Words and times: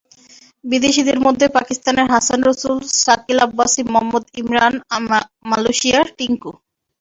বিদেশিদের 0.63 1.17
মধ্যে 1.25 1.47
পাকিস্তানের 1.57 2.07
হাসান 2.13 2.39
রসুল, 2.43 2.77
শাকিল 3.01 3.37
আব্বাসি, 3.39 3.81
মোহাম্মদ 3.85 4.23
ইমরান, 4.41 4.73
মালয়েশিয়ার 5.49 6.07
টিংকু। 6.17 6.51